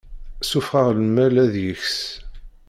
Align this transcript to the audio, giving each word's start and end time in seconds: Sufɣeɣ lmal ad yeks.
Sufɣeɣ 0.49 0.87
lmal 0.97 1.35
ad 1.45 1.53
yeks. 1.63 1.95